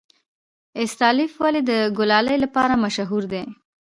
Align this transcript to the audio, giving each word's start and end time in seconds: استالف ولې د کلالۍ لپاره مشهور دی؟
استالف 0.81 1.31
ولې 1.43 1.61
د 1.69 1.71
کلالۍ 1.97 2.37
لپاره 2.43 2.73
مشهور 2.85 3.23
دی؟ 3.31 3.43